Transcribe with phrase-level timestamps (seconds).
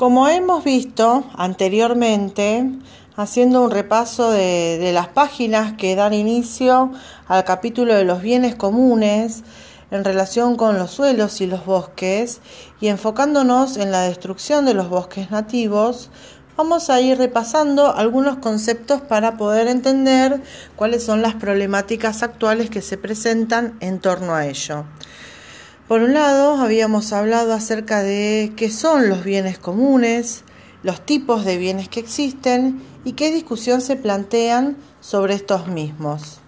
[0.00, 2.66] Como hemos visto anteriormente,
[3.16, 6.90] haciendo un repaso de, las páginas que dan inicio
[7.28, 9.42] al capítulo de los bienes comunes
[9.90, 12.40] en relación con los suelos y los bosques
[12.80, 16.08] y enfocándonos en la destrucción de los bosques nativos,
[16.56, 20.40] vamos a ir repasando algunos conceptos para poder entender
[20.76, 24.86] cuáles son las problemáticas actuales que se presentan en torno a ello.
[25.90, 30.44] Por un lado, habíamos hablado acerca de qué son los bienes comunes,
[30.84, 36.38] los tipos de bienes que existen y qué discusión se plantean sobre estos mismos.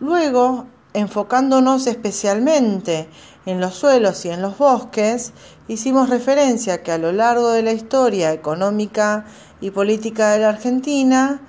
[0.00, 3.08] Luego, enfocándonos especialmente
[3.46, 5.32] en los suelos y en los bosques,
[5.68, 9.24] hicimos referencia que a lo largo de la historia económica
[9.60, 11.42] y política de la Argentina,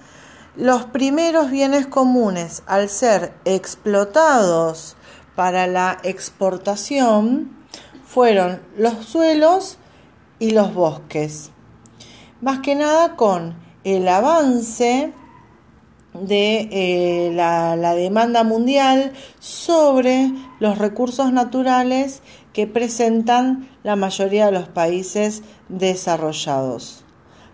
[0.56, 4.96] los primeros bienes comunes, al ser explotados
[5.36, 7.52] para la exportación,
[8.06, 9.78] fueron los suelos
[10.40, 11.52] y los bosques.
[12.42, 15.14] Más que nada con el avance
[16.14, 22.22] de eh, la, la demanda mundial sobre los recursos naturales
[22.54, 27.04] que presentan la mayoría de los países desarrollados.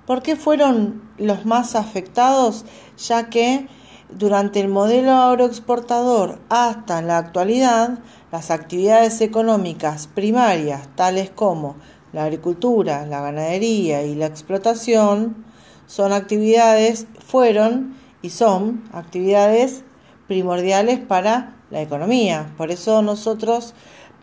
[0.05, 2.65] ¿Por qué fueron los más afectados?
[2.97, 3.67] Ya que
[4.09, 7.99] durante el modelo agroexportador hasta la actualidad,
[8.31, 11.75] las actividades económicas primarias, tales como
[12.11, 15.45] la agricultura, la ganadería y la explotación,
[15.85, 19.83] son actividades, fueron y son actividades
[20.27, 22.53] primordiales para la economía.
[22.57, 23.73] Por eso nosotros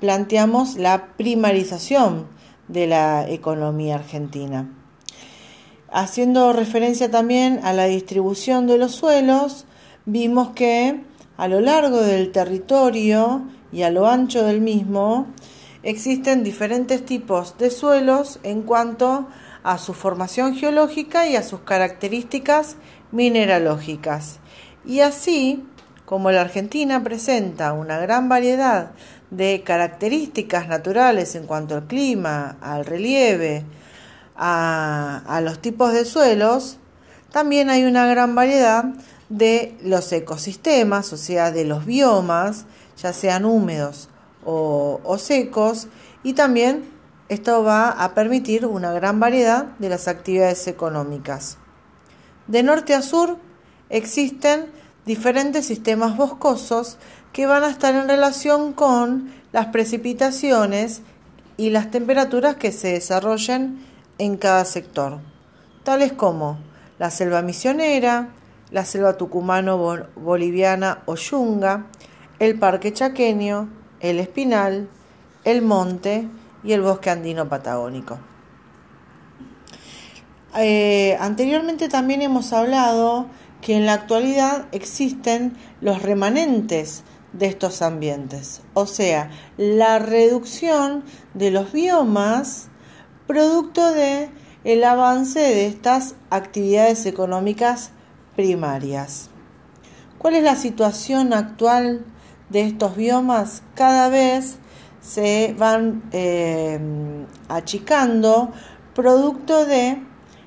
[0.01, 2.27] planteamos la primarización
[2.69, 4.71] de la economía argentina.
[5.91, 9.66] Haciendo referencia también a la distribución de los suelos,
[10.07, 11.03] vimos que
[11.37, 15.27] a lo largo del territorio y a lo ancho del mismo
[15.83, 19.29] existen diferentes tipos de suelos en cuanto
[19.63, 22.77] a su formación geológica y a sus características
[23.11, 24.39] mineralógicas.
[24.85, 25.65] Y así,
[26.05, 28.93] como la Argentina presenta una gran variedad
[29.31, 33.65] de características naturales en cuanto al clima, al relieve,
[34.37, 36.79] a, los tipos de suelos,
[37.33, 38.85] también hay una gran variedad
[39.29, 42.67] de los ecosistemas, o sea, de los biomas,
[42.97, 44.09] ya sean húmedos
[44.45, 45.89] o, secos,
[46.23, 46.89] y también
[47.29, 51.59] esto va a permitir una gran variedad de las actividades económicas.
[52.47, 53.39] De norte a sur
[53.91, 54.67] existen
[55.05, 56.99] diferentes sistemas boscosos
[57.33, 61.03] que van a estar en relación con las precipitaciones
[61.57, 63.85] y las temperaturas que se desarrollen
[64.19, 65.19] en cada sector,
[65.83, 66.59] tales como
[66.99, 68.31] la selva misionera,
[68.71, 71.87] la selva tucumano-boliviana o yunga,
[72.39, 73.69] el parque chaqueño,
[74.01, 74.89] el espinal,
[75.45, 76.29] el monte
[76.65, 78.19] y el bosque andino patagónico.
[80.59, 83.27] Eh, anteriormente también hemos hablado
[83.61, 91.05] que en la actualidad existen los remanentes de estos ambientes, o sea, la reducción
[91.35, 92.69] de los biomas
[93.27, 94.31] producto de
[94.65, 97.91] el avance de estas actividades económicas
[98.37, 99.31] primarias.
[100.19, 102.05] ¿Cuál es la situación actual
[102.51, 103.63] de estos biomas?
[103.75, 104.59] Cada vez
[105.01, 106.79] se van eh,
[107.49, 108.51] achicando
[108.95, 110.03] producto de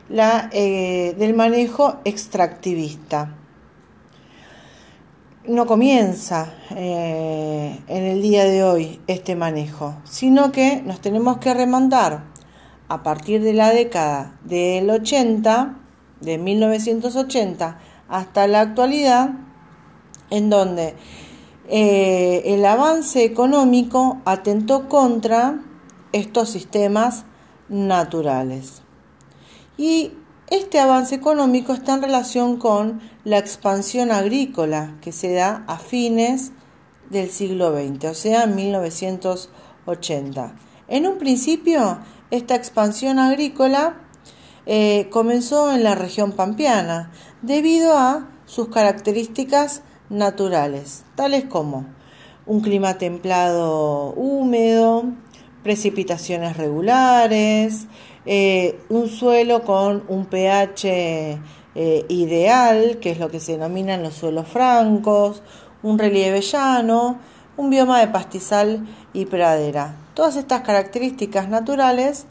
[0.09, 3.35] la, eh, del manejo extractivista.
[5.47, 11.53] No comienza eh, en el día de hoy este manejo, sino que nos tenemos que
[11.53, 12.23] remontar
[12.87, 15.75] a partir de la década del 80,
[16.21, 19.31] de 1980, hasta la actualidad,
[20.29, 20.95] en donde
[21.67, 25.59] eh, el avance económico atentó contra
[26.11, 27.25] estos sistemas
[27.69, 28.81] naturales.
[29.77, 30.11] Y
[30.49, 36.53] este avance económico está en relación con la expansión agrícola que se da a fines
[37.11, 40.55] del siglo XX, o sea, en 1980.
[40.87, 41.99] En un principio,
[42.31, 43.97] esta expansión agrícola
[44.71, 47.09] eh, comenzó en la región pampeana
[47.41, 49.81] debido a sus características
[50.11, 51.87] naturales, tales como
[52.45, 55.05] un clima templado húmedo,
[55.63, 57.87] precipitaciones regulares,
[58.27, 61.39] eh, un suelo con un pH
[61.73, 65.41] eh, ideal, que es lo que se denominan los suelos francos,
[65.81, 67.17] un relieve llano,
[67.57, 69.95] un bioma de pastizal y pradera.
[70.13, 72.27] Todas estas características naturales,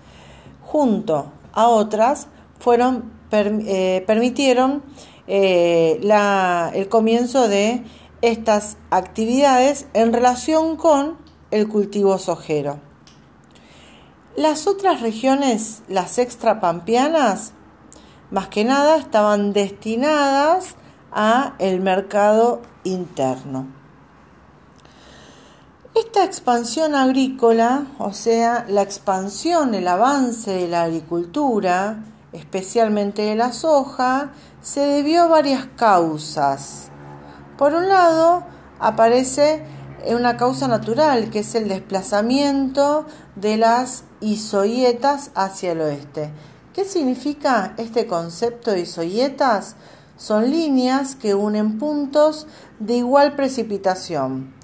[0.63, 2.29] junto a otras,
[2.59, 4.83] fueron, eh, permitieron
[5.27, 7.85] el comienzo de
[8.23, 11.19] estas actividades en relación con
[11.51, 12.81] el cultivo sojero.
[14.37, 17.53] Las otras regiones, las extrapampeanas,
[18.31, 20.77] más que nada estaban destinadas
[21.13, 23.78] a el mercado interno.
[25.99, 33.53] Esta expansión agrícola, o sea, la expansión, el avance de la agricultura, especialmente de la
[33.53, 34.31] soja,
[34.63, 36.91] se debió a varias causas.
[37.57, 38.45] Por un lado,
[38.79, 39.65] aparece
[40.07, 43.05] una causa natural, que es el desplazamiento
[43.35, 46.31] de las isoietas hacia el oeste.
[46.75, 49.75] ¿Qué significa este concepto de isoietas?
[50.17, 52.47] Son líneas que unen puntos
[52.79, 54.55] de igual precipitación.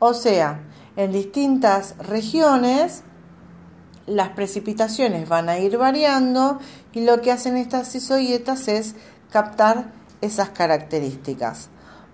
[0.00, 0.62] O sea,
[0.96, 3.02] en distintas regiones
[4.06, 6.58] las precipitaciones van a ir variando
[6.92, 8.94] y lo que hacen estas isoietas es
[9.30, 11.68] captar esas características.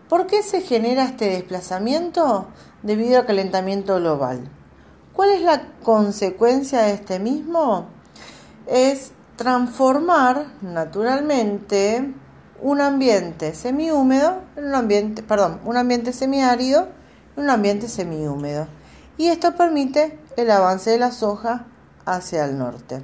[0.08, 2.49] ¿Por qué se genera este desplazamiento?
[2.82, 4.49] Debido al calentamiento global.
[5.12, 7.87] ¿Cuál es la consecuencia de este mismo?
[8.67, 12.12] Es transformar naturalmente
[12.61, 16.88] un ambiente semihúmedo en un ambiente, perdón, un ambiente semiárido
[17.36, 18.66] en un ambiente semihúmedo.
[19.18, 21.66] Y esto permite el avance de la soja
[22.04, 23.02] hacia el norte.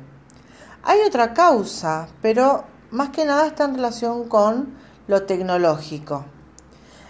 [0.83, 4.75] Hay otra causa, pero más que nada está en relación con
[5.07, 6.25] lo tecnológico,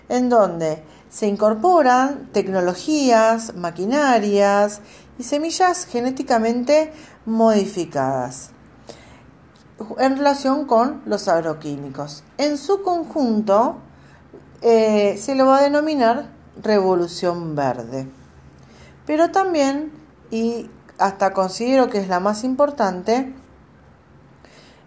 [0.09, 4.81] en donde se incorporan tecnologías, maquinarias
[5.19, 6.93] y semillas genéticamente
[7.27, 8.51] modificadas
[9.99, 12.23] en relación con los agroquímicos.
[12.39, 13.77] En su conjunto
[14.61, 16.31] eh, se lo va a denominar
[16.61, 18.09] revolución verde.
[19.07, 19.93] Pero también,
[20.31, 23.35] y hasta considero que es la más importante,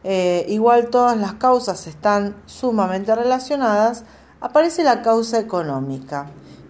[0.04, 4.04] eh, igual todas las causas están sumamente relacionadas,
[4.40, 6.28] aparece la causa económica.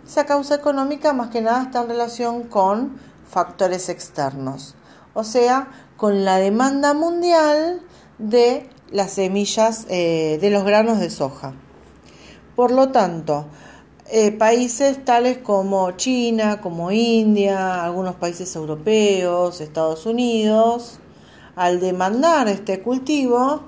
[0.08, 2.98] Esa causa económica más que nada está en relación con
[3.30, 4.76] factores externos,
[5.14, 7.82] o sea, con la demanda mundial
[8.18, 11.54] de las semillas eh, de los granos de soja.
[12.56, 13.48] Por lo tanto,
[14.08, 21.00] eh, países tales como China, como India, algunos países europeos, Estados Unidos,
[21.56, 23.64] al demandar este cultivo,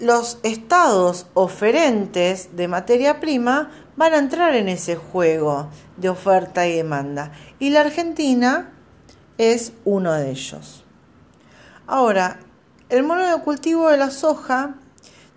[0.00, 5.68] los estados oferentes de materia prima van a entrar en ese juego
[5.98, 7.32] de oferta y demanda.
[7.58, 8.72] Y la Argentina
[9.36, 10.84] es uno de ellos.
[11.86, 12.40] Ahora,
[12.88, 14.76] el monocultivo de la soja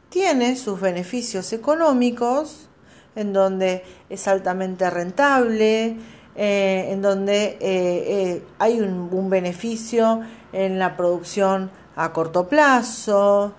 [0.09, 2.69] tiene sus beneficios económicos,
[3.15, 5.97] en donde es altamente rentable,
[6.35, 10.21] eh, en donde eh, eh, hay un, beneficio
[10.51, 13.53] en la producción a corto plazo,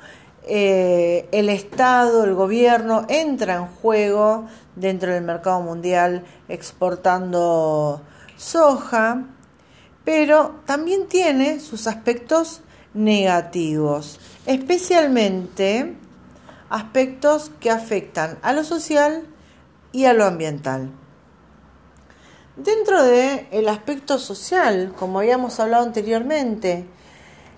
[0.46, 4.46] el Estado, el gobierno entra en juego
[4.76, 8.02] dentro del mercado mundial exportando
[8.36, 9.24] soja,
[10.04, 12.60] pero también tiene sus aspectos
[12.92, 15.94] negativos, especialmente
[16.68, 19.26] aspectos que afectan a lo social
[19.94, 20.90] y a lo ambiental.
[22.56, 26.84] Dentro del el aspecto social, como habíamos hablado anteriormente,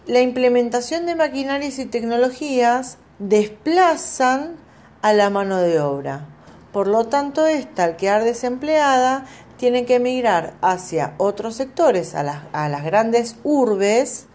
[0.06, 4.56] la implementación de maquinarias y tecnologías desplazan
[5.00, 6.28] a la mano de obra.
[6.72, 9.24] Por lo tanto, esta, al quedar desempleada,
[9.56, 14.26] tiene que emigrar hacia otros sectores, a las grandes urbes,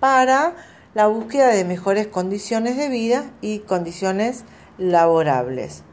[0.00, 0.54] para
[0.94, 4.42] la búsqueda de mejores condiciones de vida y condiciones
[4.76, 5.84] laborables.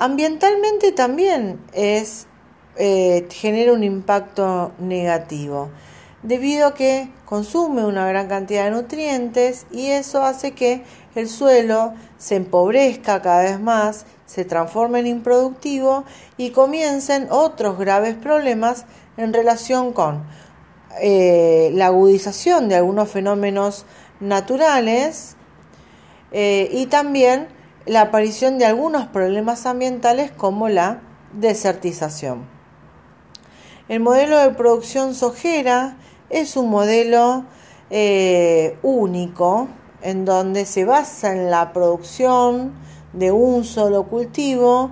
[0.00, 2.28] Ambientalmente también es,
[2.76, 5.70] eh, genera un impacto negativo,
[6.22, 10.84] debido a que consume una gran cantidad de nutrientes y eso hace que
[11.16, 16.04] el suelo se empobrezca cada vez más, se transforme en improductivo
[16.36, 18.84] y comiencen otros graves problemas
[19.16, 20.22] en relación con
[21.00, 23.84] eh, la agudización de algunos fenómenos
[24.20, 25.34] naturales
[26.30, 27.57] eh, y también
[27.88, 31.00] la aparición de algunos problemas ambientales como la
[31.32, 32.46] desertización.
[33.88, 35.96] El modelo de producción sojera
[36.28, 37.44] es un modelo
[37.88, 39.68] eh, único
[40.02, 42.74] en donde se basa en la producción
[43.14, 44.90] de un solo cultivo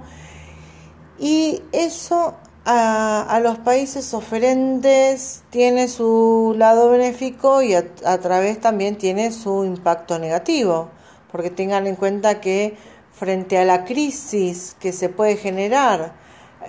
[1.18, 2.34] y eso
[2.64, 10.18] a, los países oferentes tiene su lado benéfico y a través también tiene su impacto
[10.18, 10.88] negativo
[11.36, 12.78] porque tengan en cuenta que
[13.12, 16.14] frente a la crisis que se puede generar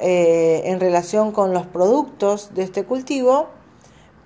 [0.01, 3.47] eh, en relación con los productos de este cultivo,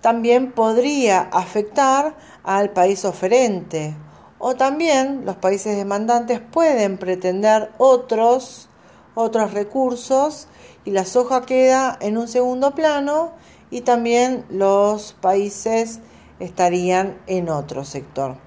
[0.02, 3.94] también podría afectar al país oferente.
[4.40, 8.68] O también los países demandantes pueden pretender otros,
[9.14, 10.48] otros recursos
[10.86, 13.34] y la soja queda en un segundo plano
[13.70, 16.00] y también los países
[16.40, 18.38] estarían en otro sector.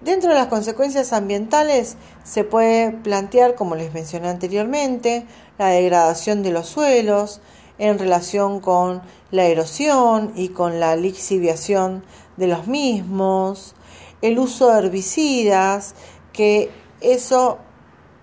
[0.00, 5.24] Dentro de las consecuencias ambientales se puede plantear, como les mencioné anteriormente,
[5.58, 7.40] la degradación de los suelos
[7.78, 12.04] en relación con la erosión y con la lixiviación
[12.36, 13.74] de los mismos,
[14.20, 15.94] el uso de herbicidas,
[16.32, 17.58] que eso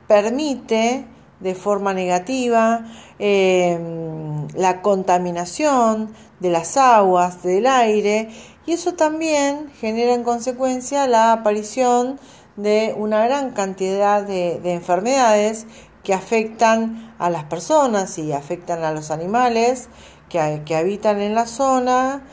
[0.08, 1.06] permite
[1.39, 2.86] de forma negativa
[3.18, 8.30] em, la contaminación de las aguas, del aire,
[8.65, 12.20] y eso también genera en consecuencia la aparición
[12.55, 15.65] de una gran cantidad de, enfermedades
[16.03, 19.89] que afectan a las personas y afectan a los animales
[20.29, 22.24] que, habitan en la zona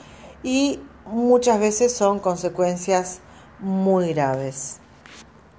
[0.43, 3.21] y muchas veces son consecuencias
[3.59, 4.80] muy graves.